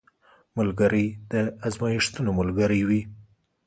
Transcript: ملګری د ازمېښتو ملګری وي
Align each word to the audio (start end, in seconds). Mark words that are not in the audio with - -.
ملګری 0.57 1.05
د 1.31 1.33
ازمېښتو 1.67 2.19
ملګری 2.39 2.81
وي 2.87 3.01